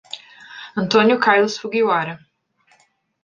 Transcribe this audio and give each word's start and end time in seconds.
Antônio 0.75 1.19
Carlos 1.19 1.59
Fugiwara 1.59 2.19